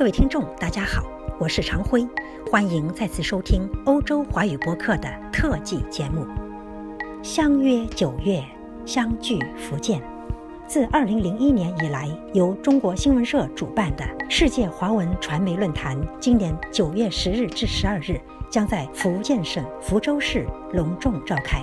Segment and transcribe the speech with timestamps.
[0.00, 1.04] 各位听众，大家好，
[1.38, 2.08] 我是常辉，
[2.50, 6.26] 欢迎再次收听欧洲华语播客的特辑节目。
[7.22, 8.42] 相约九月，
[8.86, 10.02] 相聚福建。
[10.66, 21.62] 自2001年以来，由中国新闻社主办的世界华文传媒论坛，今年9月10日至12日将在福建省福州市隆重召开。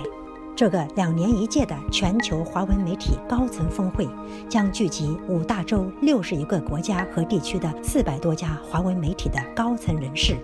[0.58, 4.08] 这个两年一届的全球华文媒体高层峰会，
[4.48, 10.36] 将聚集五大洲六十一个国家和地区的四百多家华文媒体的高层人士，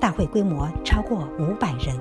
[0.00, 1.96] 大会规模超过五百人。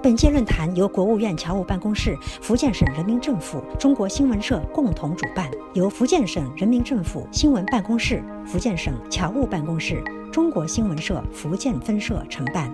[0.00, 12.72] 本届论坛由国务院侨务办公室、福建省人民政府、中国新闻社共同主办，由福建省人民政府新闻办公室、福建省侨务办公室、中国新闻社福建分社承办。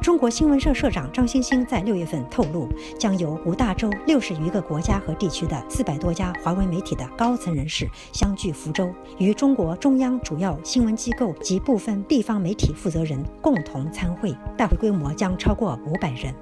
[0.00, 14.36] 中国新闻社社长张欣欣在六月份透露，将由五大洲六十余个国家和地区的四百多家华文媒体的高层人士相聚福州，与中国中央主要新闻机构及部分地方媒体负责人共同参会。
[14.56, 16.34] 大会规模将超过五百人。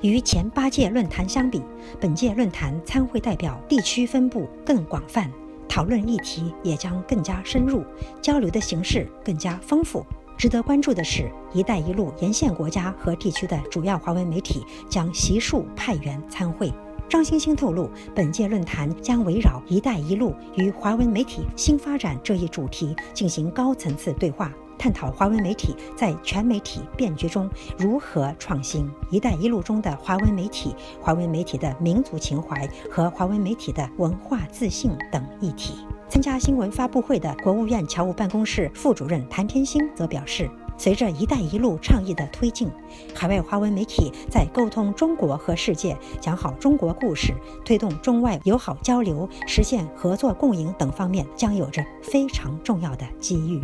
[0.00, 1.62] 与前八届论坛相比，
[2.00, 5.30] 本届论坛参会代表地区分布更广泛，
[5.68, 7.84] 讨论议题也将更加深入，
[8.20, 10.04] 交流的形式更加丰富。
[10.36, 16.72] 值得关注的是，“一带一路”沿线国家和地区的主要华文媒体将悉数派员参会。
[17.08, 27.48] 张星星透露，本届论坛将围绕“一带一路”与华文媒体新发展这一主题进行高层次对话，探讨华文媒体在全媒体变局中
[27.78, 35.76] 如何创新，“一带一路”中的华文媒体、华文媒体的民族情怀和华文媒体的文化自信等议题。
[36.08, 42.70] 参加新闻发布会的国务院侨务办公室副主任谭天星则表示，随着“一带一路”倡议的推进，
[43.14, 47.34] 海外华文媒体在沟通中国和世界、讲好中国故事、
[47.64, 53.62] 推动中外友好交流、实现合作共赢等方面，将有着非常重要的机遇。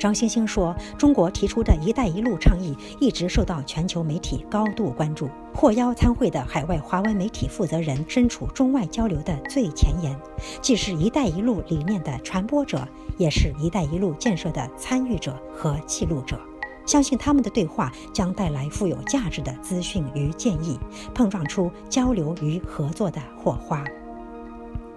[0.00, 5.28] 张星星说：“中国提出的一带一路倡议一直受到全球媒体高度关注。
[5.54, 10.18] 获邀参会的海外华文媒体负责人身处中外交流的最前沿，
[10.62, 16.40] 既是一带一路理念的传播者，也是一带一路建设的参与者和记录者。
[16.86, 20.80] 相信他们的对话将带来富有价值的资讯与建议，
[21.14, 23.84] 碰撞出交流与合作的火花。”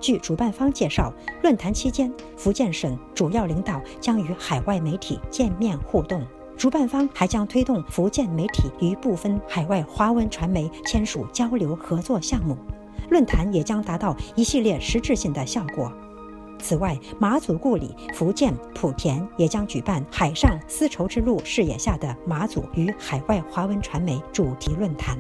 [0.04, 6.22] 据主办方介绍，论坛期间，福建省主要领导将与海外媒体见面互动。
[6.58, 12.58] 主办方还将推动福建媒体与部分海外华文传媒签署交流合作项目，
[13.10, 15.90] 论坛也将达到一系列实质性的效果。
[16.60, 25.18] 此外，马祖故里福建莆田也将举办“海上丝绸之路”视野下的马祖与海外华文传媒主题论坛。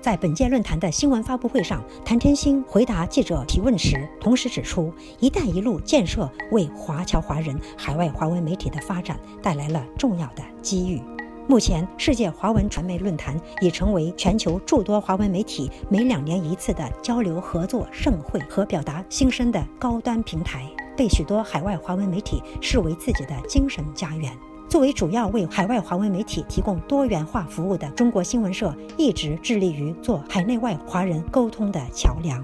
[0.00, 4.90] 在本届论坛的新闻发布会上，谭天星回答记者提问时，同时指出
[5.20, 11.02] ，“一带一路”建设为华侨华人、海外华文媒体的发展带来了重要的机遇。
[11.46, 24.32] 目前，世界华文传媒论坛已成为全球诸多华文媒体每两年一次的交流合作盛会和表达心声的高端平台，被许多海外华文媒体视为自己的精神家园。
[24.70, 32.40] 作为主要为海外华文媒体提供多元化服务的中国新闻社，一直致力于做海内外华人沟通的桥梁。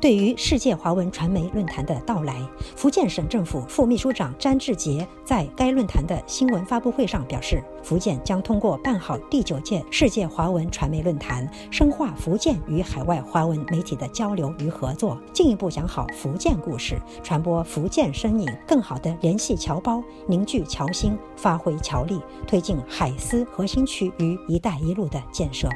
[0.00, 2.34] 对于世界华文传媒论坛的到来，
[2.74, 25.68] 福建省政府副秘书长詹志杰在该论坛的新闻发布会上表示，福建将通过办好第九届世界华文传媒论坛，深化福建与海外华文媒体的交流与合作，进一步讲好福建故事，传播福建身影，更好地联系侨胞，凝聚侨心，发挥侨力，推进海思核心区与“一带一路”的建设。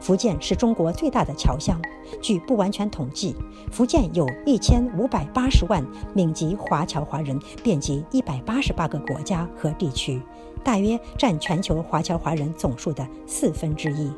[0.00, 1.80] 福建是中国最大的侨乡，
[2.20, 3.34] 据不完全统计，
[3.72, 5.84] 福建有一千五百八十万
[6.14, 10.22] 闽籍华侨华人，遍及一百八十八个国家和地区，
[10.62, 14.12] 大约占全球华侨华人总数的四分之一。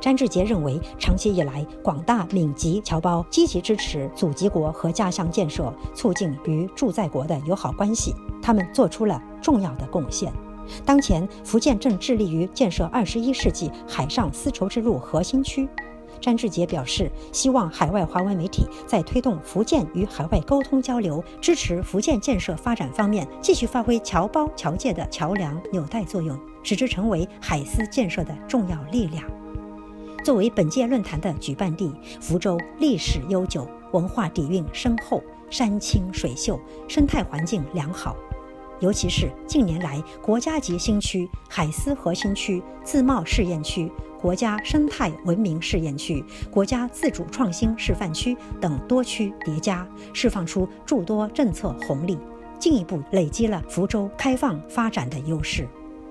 [0.00, 10.32] 詹志杰认为，长期以来，广大闽籍侨胞积极支持祖籍国和家乡建设，促进与驻在国的友好关系，他们做出了重要的贡献。
[10.84, 15.68] 当前，福建正致力于建设二十一世纪海上丝绸之路核心区。
[16.20, 29.22] 詹志杰表示，希望海外华文媒体在推动福建与海外沟通交流、支持福建建设发展方面，继续发挥侨胞侨界的桥梁纽带作用，使之成为海丝建设的重要力量。
[30.24, 38.16] 作为本届论坛的举办地，福州历史悠久，文化底蕴深厚，山清水秀，生态环境良好。
[38.80, 43.90] 尤其是近年来，国家级新区、海丝核心区、自贸试验区、
[44.20, 52.16] 国家生态文明试验区、国家自主创新示范区等多区叠加，释放出诸多政策红利，
[52.58, 55.66] 进一步累积了福州开放发展的优势。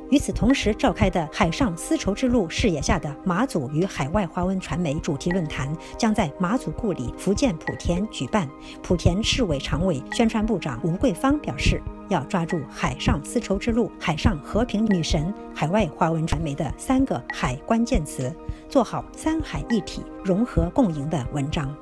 [0.09, 8.47] 与此同时，召开的“海上丝绸之路”视野下的马祖与海外华文传媒主题论坛将在马祖故里福建莆田举办。
[8.81, 18.33] 莆田市委常委、宣传部长吴桂芳表示，要抓住“海上丝绸之路”“海上和平女神”“海外华文传媒”的三个“海”关键词，
[18.69, 21.75] 做好三海一体、融合共赢的文章。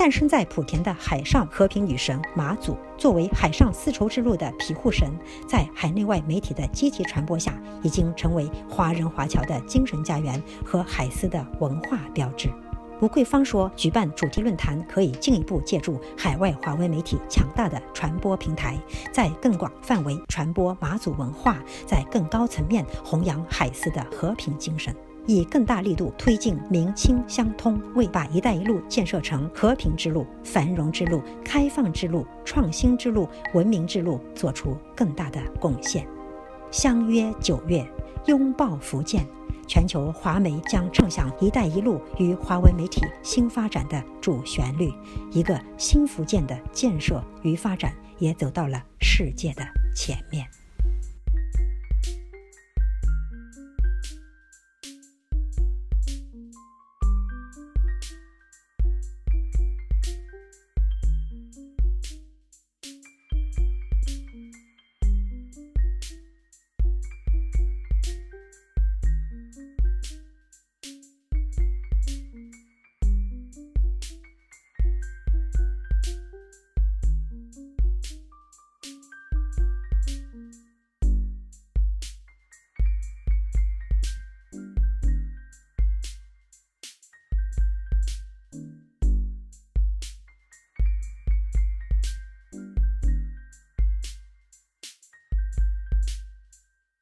[0.00, 5.12] 诞生在莆田的海上和平女神马祖，作为海上丝绸之路的庇护神，
[5.46, 7.52] 在海内外媒体的积极传播下，
[7.82, 12.48] 已经成为华人华侨的精神家园和海丝的文化标志。
[13.02, 18.78] 吴桂芳说，举办主题论坛可以进一步借助海外华文媒体强大的传播平台，
[19.12, 24.96] 在更广范围传播马祖文化，在更高层面弘扬海丝的和平精神。
[25.30, 36.04] 以更大力度推进民清相通，为把“一带一路”建设成和平之路、繁荣之路、开放之路、创新之路、文明之路做出更大的贡献。
[36.72, 37.86] 相约九月，
[38.26, 39.24] 拥抱福建，
[39.68, 44.92] 全球华媒将唱响“一带一路”与华文媒体新发展的主旋律，
[45.30, 49.62] 一个新福建的建设与发展也走到了世界的
[49.94, 50.44] 前面。